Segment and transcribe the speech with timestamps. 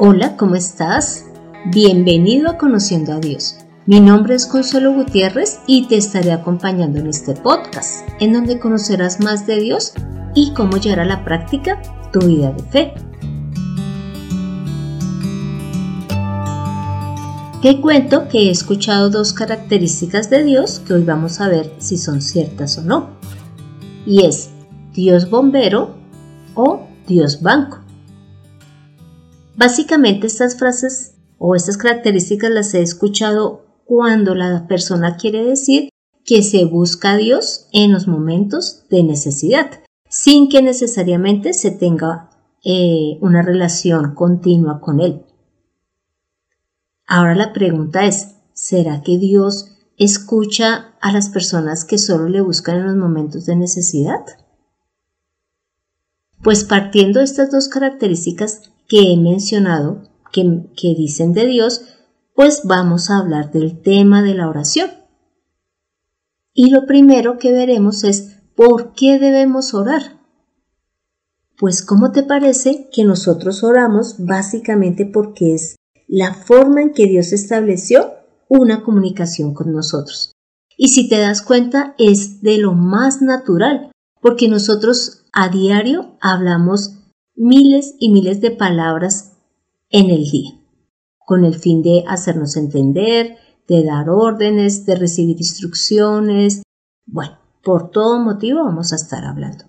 [0.00, 1.24] Hola, ¿cómo estás?
[1.72, 3.56] Bienvenido a Conociendo a Dios.
[3.84, 9.18] Mi nombre es Consuelo Gutiérrez y te estaré acompañando en este podcast, en donde conocerás
[9.18, 9.94] más de Dios
[10.36, 11.82] y cómo llevar a la práctica
[12.12, 12.94] tu vida de fe.
[17.60, 21.98] Te cuento que he escuchado dos características de Dios que hoy vamos a ver si
[21.98, 23.08] son ciertas o no.
[24.06, 24.50] Y es
[24.92, 25.96] Dios bombero
[26.54, 27.87] o Dios banco.
[29.58, 35.88] Básicamente estas frases o estas características las he escuchado cuando la persona quiere decir
[36.24, 42.30] que se busca a Dios en los momentos de necesidad, sin que necesariamente se tenga
[42.64, 45.24] eh, una relación continua con Él.
[47.08, 52.76] Ahora la pregunta es, ¿será que Dios escucha a las personas que solo le buscan
[52.76, 54.24] en los momentos de necesidad?
[56.44, 60.02] Pues partiendo de estas dos características que he mencionado,
[60.32, 61.82] que, dicen de Dios,
[62.34, 64.90] pues vamos a hablar del tema de la oración.
[66.54, 70.18] Y lo primero que veremos es ¿por qué debemos orar?
[71.56, 77.32] Pues ¿cómo te parece que nosotros oramos básicamente porque es la forma en que Dios
[77.32, 78.14] estableció
[78.48, 80.32] una comunicación con nosotros?
[80.76, 86.98] Y si te das cuenta es de lo más natural, porque nosotros a diario hablamos
[87.38, 89.32] miles y miles de palabras
[89.90, 90.50] en el día,
[91.24, 93.36] con el fin de hacernos entender,
[93.66, 96.62] de dar órdenes, de recibir instrucciones.
[97.06, 99.64] Bueno, por todo motivo vamos a estar hablando.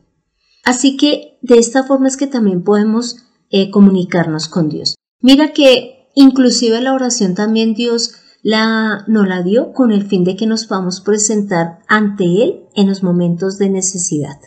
[0.63, 3.17] Así que de esta forma es que también podemos
[3.49, 4.95] eh, comunicarnos con Dios.
[5.21, 10.35] Mira que inclusive la oración también Dios la, nos la dio con el fin de
[10.35, 14.37] que nos podamos presentar ante Él en los momentos de necesidad.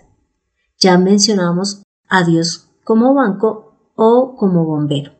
[0.79, 5.13] Ya mencionamos a Dios como banco o como bombero.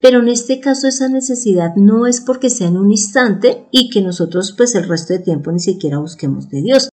[0.00, 4.00] Pero en este caso esa necesidad no es porque sea en un instante y que
[4.00, 6.88] nosotros pues el resto de tiempo ni siquiera busquemos de Dios,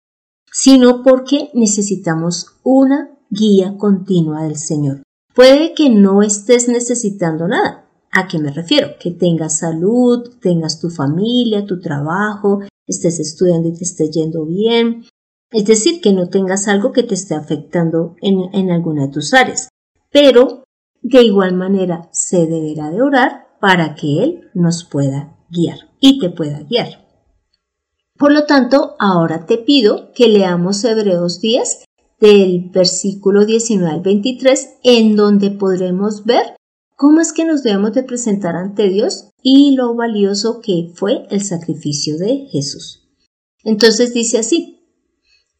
[0.51, 5.03] sino porque necesitamos una guía continua del Señor.
[5.35, 7.87] Puede que no estés necesitando nada.
[8.11, 8.95] ¿A qué me refiero?
[8.99, 15.03] Que tengas salud, tengas tu familia, tu trabajo, estés estudiando y te esté yendo bien.
[15.51, 19.33] Es decir, que no tengas algo que te esté afectando en, en alguna de tus
[19.33, 19.67] áreas
[20.15, 20.63] pero
[21.01, 26.29] de igual manera se deberá de orar para que Él nos pueda guiar y te
[26.29, 27.05] pueda guiar.
[28.17, 31.83] Por lo tanto, ahora te pido que leamos Hebreos 10
[32.21, 36.55] del versículo 19 al 23, en donde podremos ver
[36.95, 41.41] cómo es que nos debemos de presentar ante Dios y lo valioso que fue el
[41.41, 43.05] sacrificio de Jesús.
[43.65, 44.79] Entonces dice así,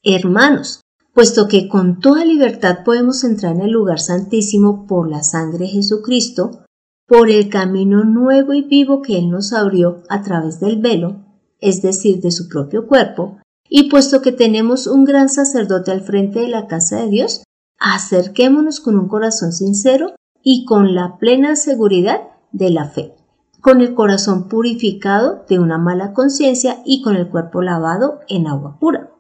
[0.01, 0.79] hermanos,
[1.15, 5.67] puesto que con toda libertad podemos entrar en el lugar santísimo por la sangre de
[5.71, 6.65] Jesucristo,
[7.07, 11.23] por el camino nuevo y vivo que Él nos abrió a través del velo,
[11.61, 13.37] es decir, de su propio cuerpo,
[13.69, 17.43] y puesto que tenemos un gran sacerdote al frente de la casa de Dios,
[17.79, 23.15] acerquémonos con un corazón sincero y con la plena seguridad de la fe,
[23.61, 28.77] con el corazón purificado de una mala conciencia y con el cuerpo lavado en agua
[28.81, 29.14] pura.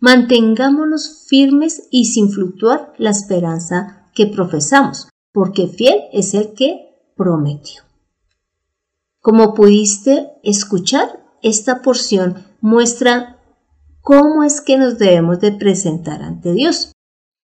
[0.00, 7.82] Mantengámonos firmes y sin fluctuar la esperanza que profesamos, porque fiel es el que prometió.
[9.20, 13.38] Como pudiste escuchar, esta porción muestra
[14.00, 16.92] cómo es que nos debemos de presentar ante Dios.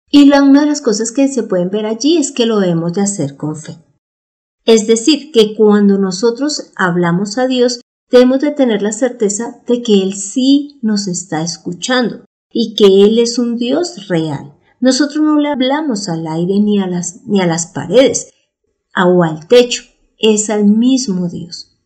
[0.10, 2.94] Y la, una de las cosas que se pueden ver allí es que lo debemos
[2.94, 3.78] de hacer con fe.
[4.64, 10.02] Es decir, que cuando nosotros hablamos a Dios, debemos de tener la certeza de que
[10.02, 12.26] Él sí nos está escuchando,
[12.60, 14.52] y que Él es un Dios real.
[14.80, 18.34] Nosotros no le hablamos al aire ni a las, ni a las paredes
[18.96, 19.84] o al techo,
[20.18, 21.78] es al mismo Dios.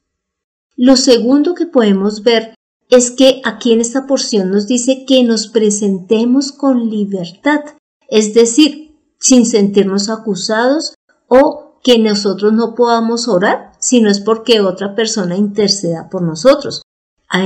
[0.78, 2.56] Lo segundo que podemos ver
[2.90, 7.60] es que aquí en esta porción nos dice que nos presentemos con libertad,
[8.08, 10.96] es decir, sin sentirnos acusados
[11.28, 16.82] o que nosotros no podamos orar si no es porque otra persona interceda por nosotros.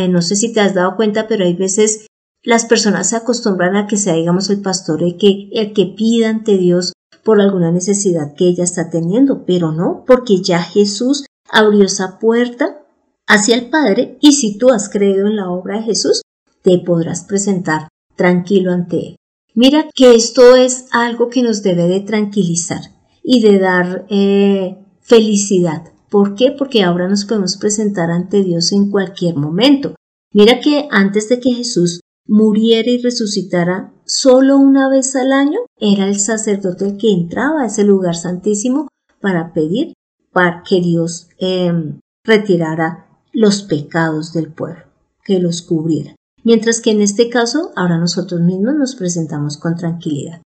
[0.10, 2.06] no sé si te has dado cuenta, pero hay veces
[2.45, 6.30] las personas se acostumbran a que sea, digamos, el pastor el que, el que pida
[6.30, 6.94] ante Dios
[7.24, 12.83] por alguna necesidad que ella está teniendo, pero no, porque ya Jesús abrió esa puerta
[13.27, 16.21] hacia el Padre y si tú has creído en la obra de Jesús,
[16.62, 19.15] te podrás presentar tranquilo ante Él.
[19.56, 22.81] Mira que esto es algo que nos debe de tranquilizar
[23.24, 25.83] y de dar eh, felicidad.
[26.09, 26.51] ¿Por qué?
[26.51, 29.95] Porque ahora nos podemos presentar ante Dios en cualquier momento.
[30.31, 36.07] Mira que antes de que Jesús muriera y resucitara solo una vez al año, era
[36.07, 38.88] el sacerdote el que entraba a ese lugar santísimo
[39.22, 39.94] para pedir
[40.31, 44.83] para que Dios em, retirara los pecados del pueblo,
[45.24, 46.16] que los cubriera.
[46.44, 50.42] Mientras que en este caso, ahora nosotros mismos nos presentamos con tranquilidad.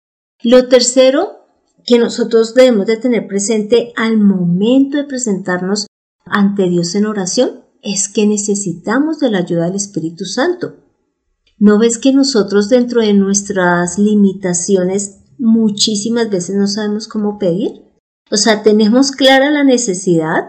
[0.42, 1.46] Lo tercero
[1.84, 5.86] que nosotros debemos de tener presente al momento de presentarnos
[6.24, 10.74] ante Dios en oración es que necesitamos de la ayuda del Espíritu Santo.
[11.58, 17.82] ¿No ves que nosotros dentro de nuestras limitaciones muchísimas veces no sabemos cómo pedir?
[18.30, 20.48] O sea, tenemos clara la necesidad,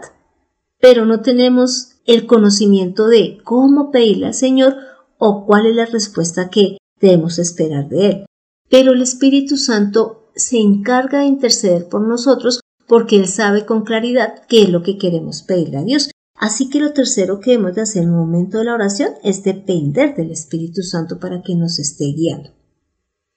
[0.80, 4.76] pero no tenemos el conocimiento de cómo pedirle al Señor
[5.16, 8.26] o cuál es la respuesta que debemos esperar de Él.
[8.68, 14.42] Pero el Espíritu Santo se encarga de interceder por nosotros porque Él sabe con claridad
[14.48, 16.10] qué es lo que queremos pedirle a Dios.
[16.38, 19.42] Así que lo tercero que debemos de hacer en el momento de la oración es
[19.42, 22.50] depender del Espíritu Santo para que nos esté guiando.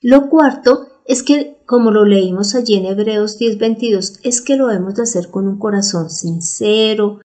[0.01, 4.95] Lo cuarto es que, como lo leímos allí en Hebreos 10:22, es que lo debemos
[4.95, 7.21] de hacer con un corazón sincero,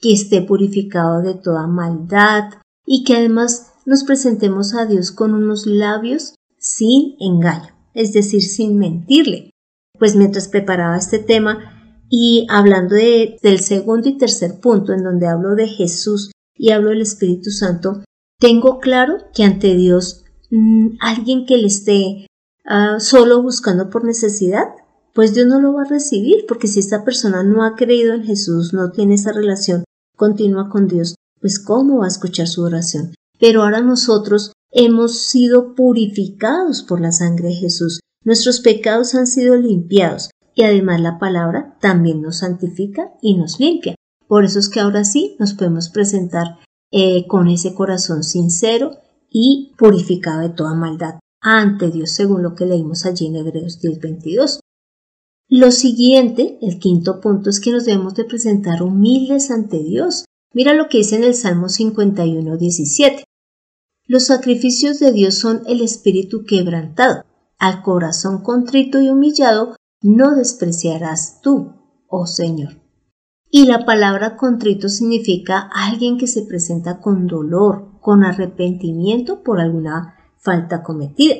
[0.00, 2.50] que esté purificado de toda maldad
[2.84, 8.78] y que además nos presentemos a Dios con unos labios sin engaño, es decir, sin
[8.78, 9.50] mentirle.
[9.98, 11.73] Pues mientras preparaba este tema
[12.14, 17.02] y hablando del segundo y tercer punto en donde hablo de Jesús y hablo del
[17.02, 18.04] Espíritu Santo,
[18.38, 22.26] tengo claro que ante Dios mm, alguien que le esté
[22.66, 24.68] Ah, solo buscando por necesidad,
[25.12, 28.24] pues Dios no lo va a recibir, porque si esta persona no ha creído en
[28.24, 29.84] Jesús, no tiene esa relación
[30.16, 33.14] continua con Dios, pues ¿cómo va a escuchar su oración?
[33.38, 39.56] Pero ahora nosotros hemos sido purificados por la sangre de Jesús, nuestros pecados han sido
[39.56, 43.94] limpiados y además la palabra también nos santifica y nos limpia.
[44.26, 46.58] Por eso es que ahora sí nos podemos presentar
[46.90, 48.98] eh, con ese corazón sincero
[49.30, 54.60] y purificado de toda maldad ante Dios, según lo que leímos allí en Hebreos 10:22.
[55.48, 60.24] Lo siguiente, el quinto punto, es que nos debemos de presentar humildes ante Dios.
[60.54, 63.24] Mira lo que dice en el Salmo 51:17.
[64.06, 67.24] Los sacrificios de Dios son el espíritu quebrantado.
[67.58, 71.72] Al corazón contrito y humillado no despreciarás tú,
[72.08, 72.74] oh Señor.
[73.50, 80.14] Y la palabra contrito significa alguien que se presenta con dolor, con arrepentimiento por alguna
[80.36, 81.36] falta cometida.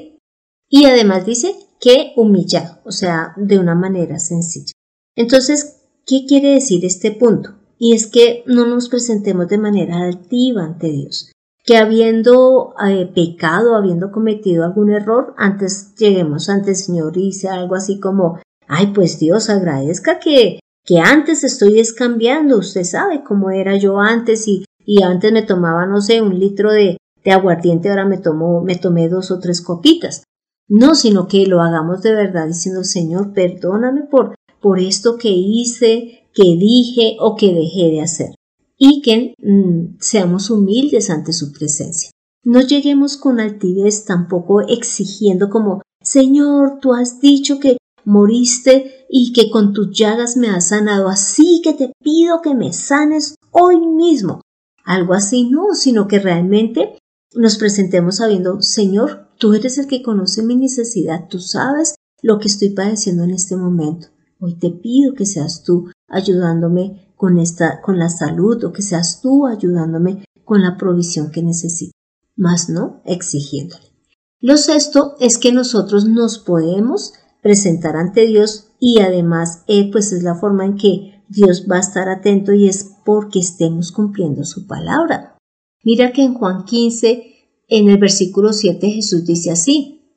[0.68, 4.72] Y además dice que humillado, o sea, de una manera sencilla.
[5.14, 7.56] Entonces, ¿qué quiere decir este punto?
[7.78, 11.32] Y es que no nos presentemos de manera altiva ante Dios,
[11.64, 17.48] que habiendo eh, pecado, habiendo cometido algún error, antes lleguemos ante el Señor y dice
[17.50, 18.38] algo así como,
[18.68, 24.46] ay, pues Dios agradezca que, que antes estoy descambiando, usted sabe cómo era yo antes
[24.48, 28.62] y, y antes me tomaba, no sé, un litro de, de aguardiente, ahora me, tomo,
[28.62, 30.24] me tomé dos o tres copitas.
[30.68, 36.28] No, sino que lo hagamos de verdad diciendo, Señor, perdóname por, por esto que hice,
[36.32, 38.34] que dije o que dejé de hacer.
[38.78, 42.10] Y que mm, seamos humildes ante su presencia.
[42.44, 49.50] No lleguemos con altivez tampoco exigiendo como, Señor, tú has dicho que moriste y que
[49.50, 54.40] con tus llagas me has sanado, así que te pido que me sanes hoy mismo.
[54.84, 56.98] Algo así no, sino que realmente
[57.34, 62.48] nos presentemos sabiendo, Señor, tú eres el que conoce mi necesidad, tú sabes lo que
[62.48, 64.08] estoy padeciendo en este momento.
[64.40, 69.20] Hoy te pido que seas tú ayudándome con esta, con la salud, o que seas
[69.20, 71.92] tú ayudándome con la provisión que necesito,
[72.36, 73.84] más no exigiéndole.
[74.40, 80.22] Lo sexto es que nosotros nos podemos presentar ante Dios y además eh, pues es
[80.22, 84.66] la forma en que Dios va a estar atento y es porque estemos cumpliendo su
[84.66, 85.36] palabra.
[85.84, 87.22] Mira que en Juan 15,
[87.68, 90.08] en el versículo 7, Jesús dice así,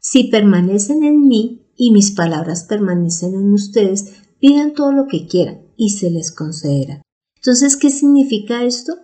[0.00, 5.62] si permanecen en mí y mis palabras permanecen en ustedes, pidan todo lo que quieran
[5.76, 7.02] y se les concederá.
[7.34, 8.94] Entonces, ¿qué significa esto?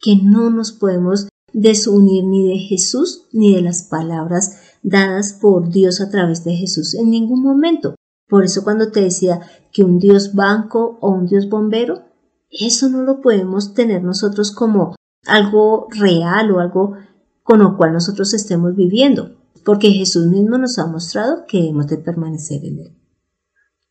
[0.00, 6.00] Que no nos podemos desunir ni de Jesús ni de las palabras dadas por Dios
[6.00, 7.94] a través de Jesús en ningún momento.
[8.28, 9.40] Por eso cuando te decía
[9.72, 12.04] que un Dios banco o un Dios bombero,
[12.50, 14.94] eso no lo podemos tener nosotros como
[15.26, 16.96] algo real o algo
[17.42, 21.98] con lo cual nosotros estemos viviendo, porque Jesús mismo nos ha mostrado que debemos de
[21.98, 22.98] permanecer en Él.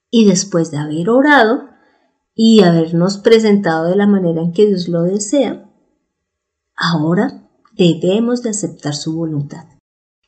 [0.10, 1.70] Y después de haber orado
[2.36, 5.70] y habernos presentado de la manera en que Dios lo desea,
[6.76, 9.66] ahora debemos de aceptar su voluntad,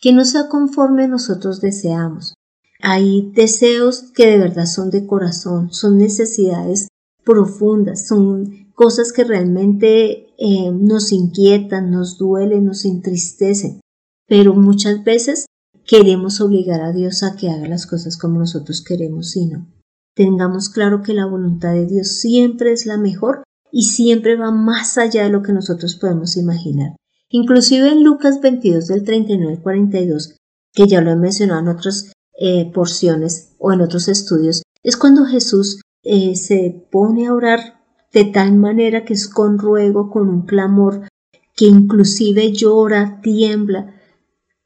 [0.04, 2.34] que no sea conforme nosotros deseamos.
[2.82, 6.90] Hay deseos que de verdad son de corazón, son necesidades
[7.24, 13.80] profundas, son cosas que realmente eh, nos inquietan, nos duelen, nos entristecen,
[14.28, 15.46] pero muchas veces
[15.88, 19.72] queremos obligar a Dios a que haga las cosas como nosotros queremos y no.
[20.18, 24.98] tengamos claro que la voluntad de Dios siempre es la mejor y siempre va más
[24.98, 26.94] allá de lo que nosotros podemos imaginar.
[27.36, 30.36] Inclusive en Lucas 22 del 39 al 42,
[30.72, 35.26] que ya lo he mencionado en otras eh, porciones o en otros estudios, es cuando
[35.26, 37.82] Jesús eh, se pone a orar
[38.14, 41.08] de tal manera que es con ruego, con un clamor,
[41.56, 43.96] que inclusive llora, tiembla,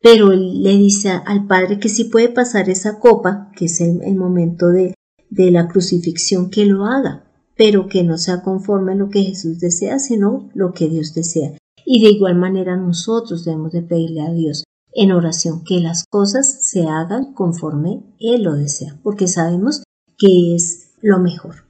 [0.02, 4.68] pero le dice al Padre que si puede pasar esa copa, que es el, momento
[4.68, 4.94] de,
[5.30, 9.58] de la crucifixión, que lo haga, pero que no sea conforme a lo que Jesús
[9.62, 11.54] desea, sino lo que Dios desea.
[11.90, 16.66] Y de igual manera nosotros debemos de pedirle a Dios en oración que las cosas
[16.70, 19.84] se hagan conforme Él lo desea, porque sabemos
[20.18, 21.64] que es lo mejor.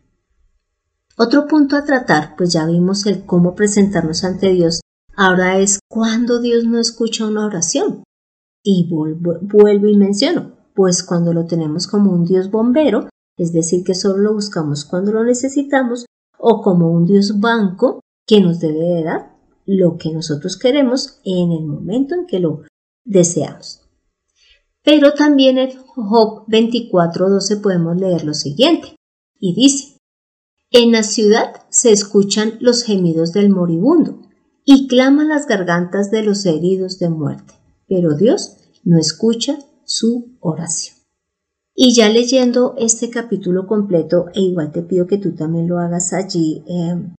[1.19, 4.81] Otro punto a tratar, pues ya vimos el cómo presentarnos ante Dios,
[5.15, 8.03] ahora es cuando Dios no escucha una oración.
[8.63, 13.07] Y vuelvo, y menciono, pues cuando lo tenemos como un Dios bombero,
[13.37, 16.07] es decir, que solo lo buscamos cuando lo necesitamos,
[16.39, 19.36] o como un Dios banco que nos debe dar
[19.67, 22.63] lo que nosotros queremos en el momento en que lo
[23.03, 23.81] deseamos.
[24.81, 28.95] Pero también en Job 24.12 podemos leer lo siguiente,
[29.39, 29.97] y dice,
[30.71, 34.21] En la ciudad se escuchan los gemidos del moribundo,
[34.63, 37.53] y claman las gargantas de los heridos de muerte,
[37.87, 40.97] pero Dios no escucha su oración.
[41.75, 46.11] Y ya leyendo este capítulo completo, e igual te pido que tú también lo hagas
[46.13, 47.15] allí em,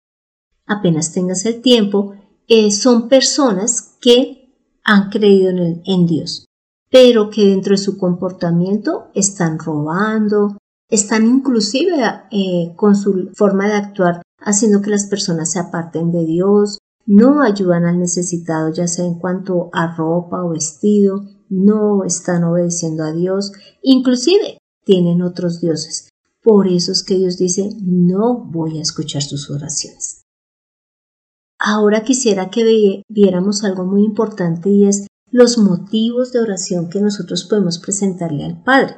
[0.65, 2.15] apenas tengas el tiempo,
[2.47, 5.51] eh, son personas que han creído
[5.85, 6.45] en, Dios,
[6.89, 10.57] pero que dentro de su comportamiento están robando,
[10.89, 11.95] están inclusive
[12.31, 17.41] eh, con su forma de actuar haciendo que las personas se aparten de Dios, no
[17.41, 23.11] ayudan al necesitado ya sea en cuanto a ropa o vestido, no están obedeciendo a
[23.11, 23.51] Dios,
[23.81, 26.09] inclusive tienen otros dioses.
[26.41, 30.26] Por eso es que Dios dice, no voy a escuchar sus oraciones.
[31.69, 37.43] Ahora quisiera que viéramos algo muy importante y es los motivos de oración que nosotros
[37.43, 38.95] podemos presentarle al Padre.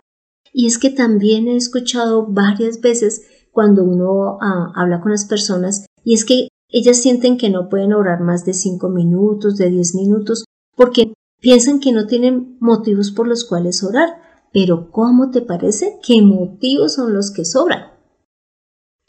[0.54, 5.88] Y es que también he escuchado varias veces cuando uno ah, habla con las personas
[6.04, 9.96] y es que ellas sienten que no pueden orar más de cinco minutos, de diez
[9.96, 10.46] minutos,
[10.76, 14.10] porque piensan que no tienen motivos por los cuales orar.
[14.54, 15.98] Pero ¿cómo te parece?
[16.06, 17.99] ¿Qué motivos son los que sobran?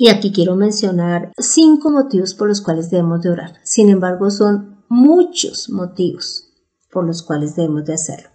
[0.01, 3.61] Y aquí quiero mencionar cinco motivos por los cuales debemos de orar.
[3.65, 6.55] Sin embargo, son muchos motivos
[6.91, 8.31] por los cuales debemos de hacerlo.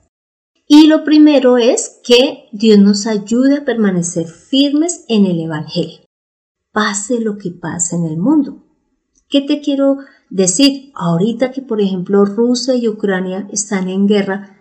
[0.67, 6.01] Y lo primero es que Dios nos ayude a permanecer firmes en el Evangelio,
[6.71, 8.63] pase lo que pase en el mundo.
[9.27, 9.97] ¿Qué te quiero
[10.29, 10.91] decir?
[10.93, 14.54] Ahorita que, por ejemplo, Rusia y Ucrania están en guerra,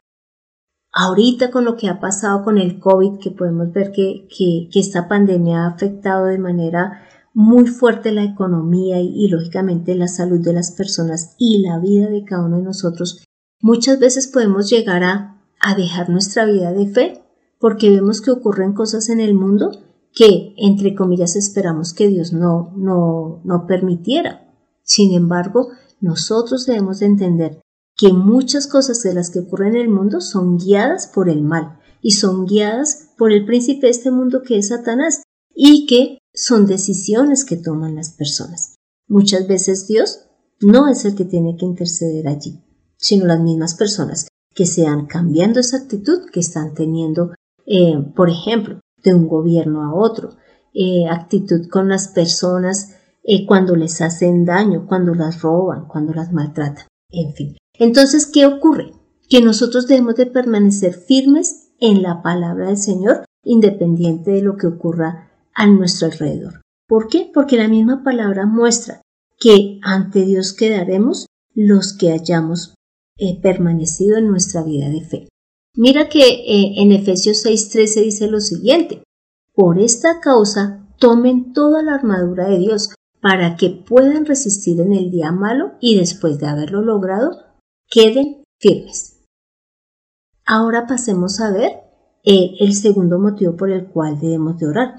[0.94, 4.26] ahorita con lo que ha pasado con el COVID, que podemos ver que,
[4.74, 10.52] esta pandemia ha afectado de manera muy fuerte la economía y, lógicamente la salud de
[10.52, 13.24] las personas y la vida de cada uno de nosotros,
[13.60, 15.34] muchas veces podemos llegar a
[15.64, 17.22] a dejar nuestra vida de fe
[17.58, 19.72] porque vemos que ocurren cosas en el mundo
[20.12, 24.46] que, entre comillas, esperamos que Dios no, no, no permitiera.
[24.82, 25.70] Sin embargo,
[26.00, 27.60] nosotros debemos de entender
[27.96, 31.78] que muchas cosas de las que ocurren en el mundo son guiadas por el mal
[32.02, 35.22] y son guiadas por el príncipe de este mundo que es Satanás
[35.54, 38.76] y que son decisiones que toman las personas.
[39.06, 40.26] Muchas veces Dios
[40.60, 42.60] no es el que tiene que interceder allí,
[42.96, 47.32] sino las mismas personas que sean cambiando esa actitud que están teniendo,
[47.66, 50.36] eh, por ejemplo, de un gobierno a otro,
[50.72, 56.32] eh, actitud con las personas eh, cuando les hacen daño, cuando las roban, cuando las
[56.32, 57.56] maltratan, en fin.
[57.78, 58.92] Entonces, ¿qué ocurre?
[59.28, 64.66] Que nosotros debemos de permanecer firmes en la palabra del Señor, independiente de lo que
[64.66, 66.62] ocurra a nuestro alrededor.
[66.86, 67.30] ¿Por qué?
[67.32, 69.02] Porque la misma palabra muestra
[69.38, 72.74] que ante Dios quedaremos los que hayamos
[73.42, 75.28] permanecido en nuestra vida de fe.
[75.76, 79.02] Mira que eh, en Efesios 6:13 dice lo siguiente,
[79.54, 82.90] por esta causa tomen toda la armadura de Dios
[83.20, 87.43] para que puedan resistir en el día malo y después de haberlo logrado,
[87.88, 89.20] queden firmes.
[90.46, 91.72] Ahora pasemos a ver
[92.24, 94.98] eh, el segundo motivo por el cual debemos de orar,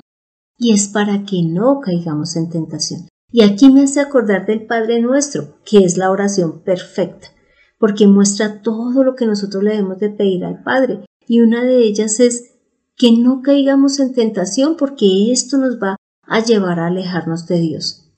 [0.58, 3.08] y es para que no caigamos en tentación.
[3.32, 7.36] Y aquí me hace acordar del Padre nuestro, que es la oración perfecta
[7.78, 11.06] porque muestra todo lo que nosotros le debemos de pedir al Padre.
[11.28, 12.56] Y una de ellas es
[12.96, 18.12] que no caigamos en tentación porque esto nos va a llevar a alejarnos de Dios.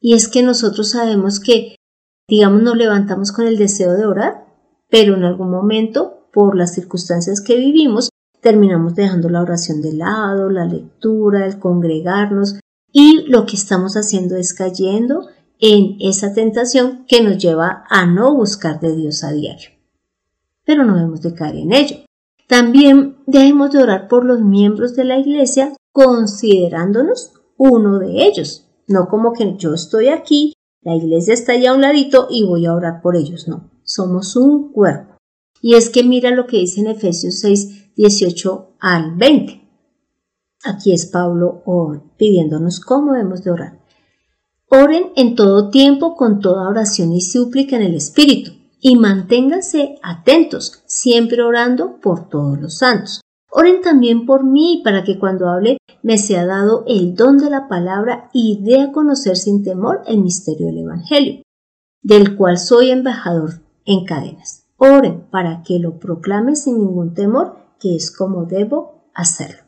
[0.00, 1.76] Y es que nosotros sabemos que,
[2.28, 4.46] digamos, nos levantamos con el deseo de orar,
[4.88, 10.50] pero en algún momento, por las circunstancias que vivimos, terminamos dejando la oración de lado,
[10.50, 12.60] la lectura, el congregarnos
[12.92, 18.34] y lo que estamos haciendo es cayendo en esa tentación que nos lleva a no
[18.34, 19.70] buscar de Dios a diario.
[20.64, 21.96] Pero no debemos de caer en ello.
[22.46, 28.66] También debemos de orar por los miembros de la iglesia considerándonos uno de ellos.
[28.86, 30.54] No como que yo estoy aquí,
[30.88, 33.46] la iglesia está allá a un ladito y voy a orar por ellos.
[33.46, 35.18] No, somos un cuerpo.
[35.60, 39.68] Y es que mira lo que dice en Efesios 6, 18 al 20.
[40.64, 41.62] Aquí es Pablo
[42.16, 43.84] pidiéndonos cómo debemos de orar.
[44.70, 50.82] Oren en todo tiempo con toda oración y súplica en el Espíritu y manténganse atentos,
[50.86, 53.20] siempre orando por todos los santos.
[53.50, 57.68] Oren también por mí para que cuando hable me sea dado el don de la
[57.68, 61.42] palabra y dé a conocer sin temor el misterio del Evangelio,
[62.02, 64.66] del cual soy embajador en cadenas.
[64.76, 69.62] Oren para que lo proclame sin ningún temor, que es como debo hacerlo.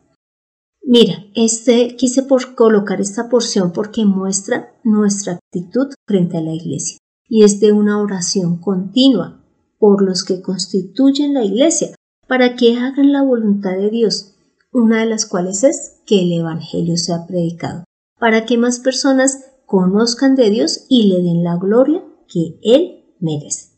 [0.83, 6.99] Mira, este quise por colocar esta porción porque muestra nuestra actitud frente a la iglesia
[7.29, 9.45] y es de una oración continua
[9.79, 11.95] por los que constituyen la iglesia
[12.31, 14.37] para que hagan la voluntad de Dios,
[14.71, 17.83] una de las cuales es que el Evangelio sea predicado,
[18.21, 23.71] para que más personas conozcan de Dios y le den la gloria que Él merece.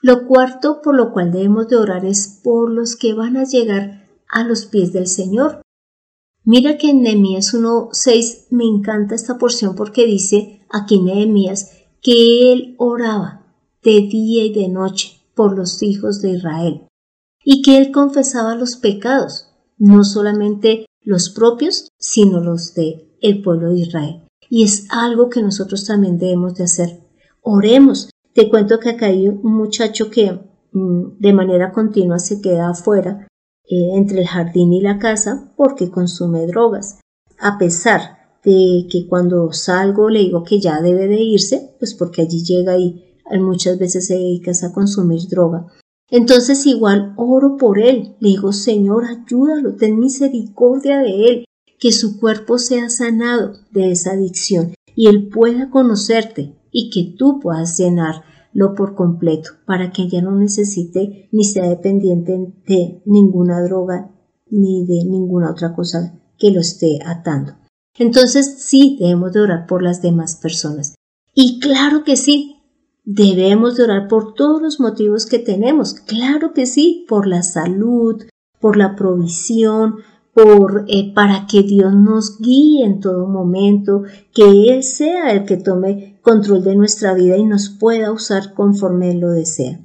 [0.00, 4.08] Lo cuarto por lo cual debemos de orar es por los que van a llegar
[4.30, 5.60] a los pies del Señor.
[6.42, 12.76] Mira que en Nehemías 1.6 me encanta esta porción porque dice aquí Nehemías que él
[12.78, 13.44] oraba
[13.82, 16.88] de día y de noche por los hijos de Israel
[17.44, 23.70] y que él confesaba los pecados, no solamente los propios, sino los de el pueblo
[23.70, 24.24] de Israel.
[24.50, 27.00] Y es algo que nosotros también debemos de hacer.
[27.42, 30.32] Oremos te cuento que acá hay un muchacho que
[30.72, 33.28] mm, de manera continua se queda afuera
[33.64, 36.98] eh, entre el jardín y la casa porque consume drogas.
[37.38, 42.22] A pesar de que cuando salgo le digo que ya debe de irse, pues porque
[42.22, 43.04] allí llega y
[43.38, 45.66] muchas veces se dedica a consumir droga.
[46.10, 51.44] Entonces igual oro por él, le digo, Señor, ayúdalo, ten misericordia de él,
[51.78, 57.40] que su cuerpo sea sanado de esa adicción y él pueda conocerte y que tú
[57.40, 64.10] puedas llenarlo por completo para que ya no necesite ni sea dependiente de ninguna droga
[64.50, 67.54] ni de ninguna otra cosa que lo esté atando.
[67.98, 70.94] Entonces sí debemos de orar por las demás personas.
[71.34, 72.53] Y claro que sí,
[73.04, 75.94] debemos de orar por todos los motivos que tenemos.
[75.94, 78.22] Claro que sí, por la salud,
[78.60, 79.96] por la provisión,
[80.32, 85.56] por, eh, para que Dios nos guíe en todo momento, que Él sea el que
[85.56, 89.80] tome control de nuestra vida y nos pueda usar conforme Él lo desea.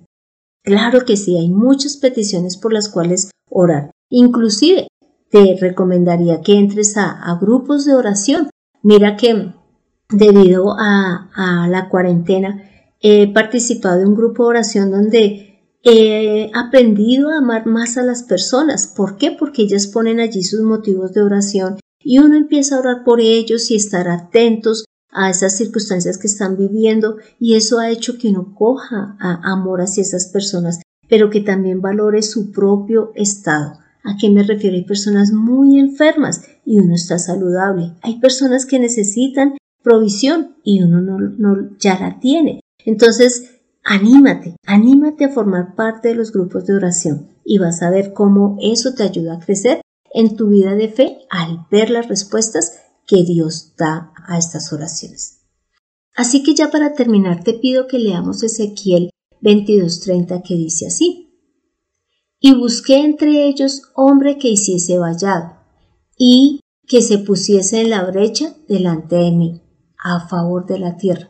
[0.64, 3.92] Claro que sí, hay muchas peticiones por las cuales orar.
[4.10, 4.88] Inclusive,
[5.30, 8.50] te recomendaría que entres a, grupos de oración.
[8.82, 9.54] Mira que
[10.10, 12.64] debido a la cuarentena
[13.02, 15.50] he participado en un grupo de oración donde
[15.84, 18.88] he aprendido a amar más a las personas.
[18.88, 19.32] ¿Por qué?
[19.32, 23.72] Porque ellas ponen allí sus motivos de oración y uno empieza a orar por ellos
[23.72, 28.54] y estar atentos a esas circunstancias que están viviendo y eso ha hecho que uno
[28.56, 33.80] coja amor hacia esas personas, pero que también valore su propio estado.
[34.04, 34.76] ¿A qué me refiero?
[34.76, 37.94] Hay personas muy enfermas y uno está saludable.
[38.02, 42.62] Hay personas que necesitan provisión y uno no, no ya la tiene.
[42.90, 48.14] Entonces, Anímate, anímate a formar parte de los grupos de oración y vas a ver
[48.14, 49.82] cómo eso te ayuda a crecer
[50.14, 55.40] en tu vida de fe al ver las respuestas que Dios da a estas oraciones.
[56.16, 59.10] Así que ya para terminar te pido que leamos Ezequiel
[59.42, 61.26] 22:30 que dice así.
[62.40, 65.58] Y busqué entre ellos hombre que hiciese vallado
[66.18, 69.62] y que se pusiese en la brecha delante de mí
[69.98, 71.30] a favor de la tierra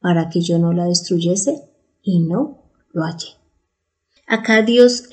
[0.00, 1.68] para que yo no la destruyese
[2.02, 3.38] y no lo hallé.
[4.26, 5.04] Acá Dios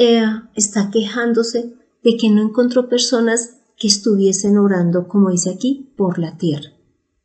[0.56, 6.38] está quejándose de que no encontró personas que estuviesen orando, como dice aquí, por la
[6.38, 6.72] tierra,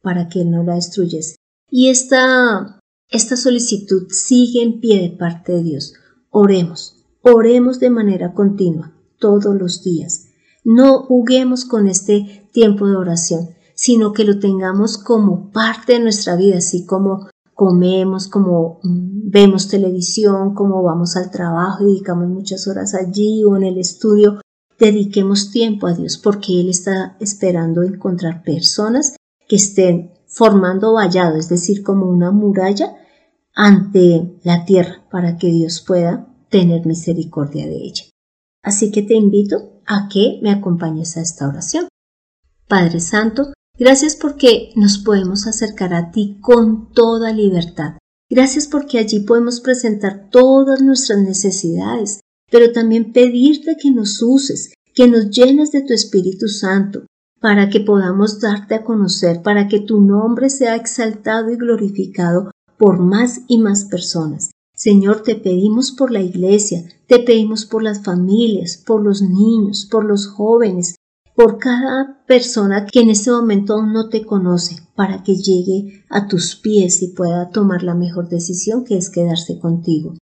[0.02, 1.36] para que Él no la destruyese.
[1.68, 5.94] Y esta, esta solicitud sigue en pie de parte de Dios.
[6.30, 10.26] Oremos, oremos de manera continua, todos los días.
[10.64, 16.36] No juguemos con este tiempo de oración, sino que lo tengamos como parte de nuestra
[16.36, 17.28] vida, así como
[17.60, 23.64] comemos, como mm, vemos televisión, como vamos al trabajo, dedicamos muchas horas allí o en
[23.64, 24.40] el estudio,
[24.78, 29.14] dediquemos tiempo a Dios porque Él está esperando encontrar personas
[29.46, 32.96] que estén formando vallado, es decir, como una muralla
[33.54, 38.04] ante la tierra para que Dios pueda tener misericordia de ella.
[38.62, 41.88] Así que te invito a que me acompañes a esta oración.
[42.66, 47.94] Padre Santo, gracias porque nos podemos acercar a ti con toda libertad.
[48.28, 55.08] Gracias porque allí podemos presentar todas nuestras necesidades, pero también pedirte que nos uses, que
[55.08, 57.06] nos llenes de tu Espíritu Santo,
[57.40, 63.00] para que podamos darte a conocer, para que tu nombre sea exaltado y glorificado por
[63.00, 64.50] más y más personas.
[64.76, 70.04] Señor, te pedimos por la iglesia, te pedimos por las familias, por los niños, por
[70.04, 70.96] los jóvenes,
[71.40, 76.54] por cada persona que en este momento no te conoce, para que llegue a tus
[76.54, 80.18] pies y pueda tomar la mejor decisión que es quedarse contigo.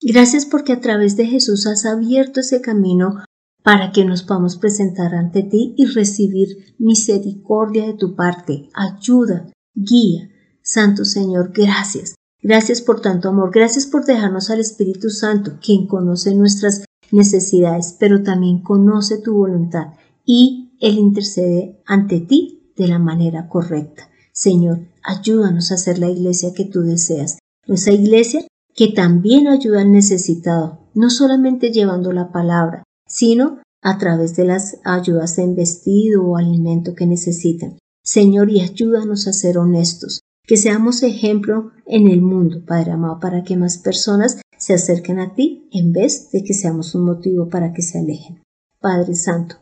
[0.00, 3.22] Gracias porque a través de Jesús has abierto ese camino
[3.62, 10.30] para que nos podamos presentar ante ti y recibir misericordia de tu parte, ayuda, guía.
[10.62, 12.14] Santo Señor, gracias.
[12.42, 18.22] Gracias por tanto amor, gracias por dejarnos al Espíritu Santo, quien conoce nuestras necesidades, pero
[18.22, 19.88] también conoce tu voluntad
[20.24, 24.08] y Él intercede ante ti de la manera correcta.
[24.32, 29.92] Señor, ayúdanos a ser la iglesia que tú deseas, esa iglesia que también ayuda al
[29.92, 36.36] necesitado, no solamente llevando la palabra, sino a través de las ayudas en vestido o
[36.36, 37.78] alimento que necesitan.
[38.02, 43.44] Señor, y ayúdanos a ser honestos, que seamos ejemplo en el mundo, Padre amado, para
[43.44, 47.72] que más personas se acerquen a ti en vez de que seamos un motivo para
[47.72, 48.42] que se alejen.
[48.80, 49.56] Padre Santo,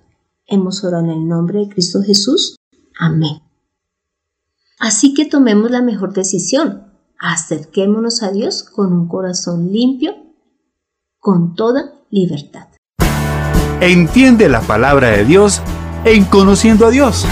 [0.46, 2.56] hemos orado en el nombre de Cristo Jesús.
[2.98, 3.42] Amén.
[4.78, 6.92] Así que tomemos la mejor decisión.
[7.18, 10.14] Acerquémonos a Dios con un corazón limpio,
[11.20, 12.66] con toda libertad.
[13.80, 15.60] Entiende la palabra de Dios
[16.04, 17.24] en conociendo a Dios.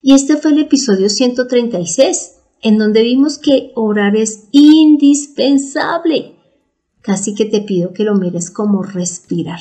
[0.00, 6.36] Y este fue el episodio 136, en donde vimos que orar es indispensable.
[7.02, 9.60] Casi que te pido que lo mires como respirar.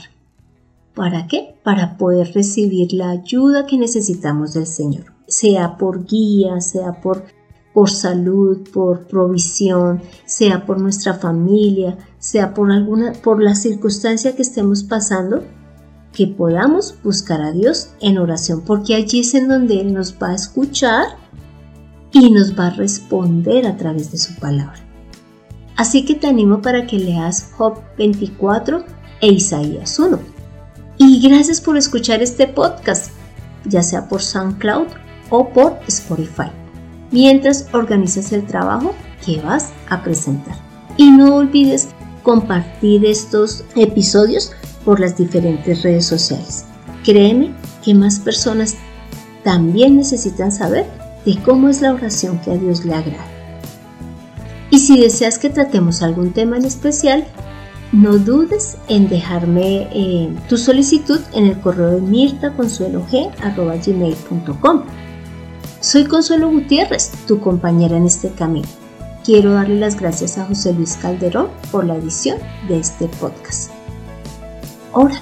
[0.98, 1.56] ¿Para qué?
[1.64, 7.24] Para poder recibir la ayuda que necesitamos del Señor, sea por guía, sea por,
[7.72, 14.42] por salud, por provisión, sea por nuestra familia, sea por alguna por la circunstancia que
[14.42, 15.44] estemos pasando
[16.14, 20.30] que podamos buscar a Dios en oración, porque allí es en donde Él nos va
[20.30, 21.06] a escuchar
[22.12, 24.80] y nos va a responder a través de su palabra.
[25.76, 28.84] Así que te animo para que leas Job 24
[29.22, 30.37] e Isaías 1.
[30.98, 33.12] Y gracias por escuchar este podcast,
[33.66, 34.88] ya sea por SoundCloud
[35.30, 36.50] o por Spotify,
[37.12, 40.56] mientras organizas el trabajo que vas a presentar.
[40.98, 41.90] Y no olvides
[42.24, 44.52] compartir estos episodios
[44.84, 46.66] por las diferentes redes sociales.
[47.04, 48.76] Créeme que más personas
[49.44, 50.86] también necesitan saber
[51.26, 53.26] de cómo es la oración que a Dios le agrada.
[54.72, 57.26] Y si deseas que tratemos algún tema en especial,
[57.91, 64.84] no dudes en dejarme eh, tu solicitud en el correo de mirtaconsuelog.com.
[65.80, 68.67] Soy Consuelo Gutiérrez, tu compañera en este camino.
[69.23, 73.71] Quiero darle las gracias a José Luis Calderón por la edición de este podcast.
[74.93, 75.21] Ahora,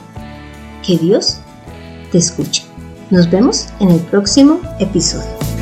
[0.86, 1.40] Que Dios
[2.12, 2.64] te escuche.
[3.10, 5.55] Nos vemos en el próximo episodio.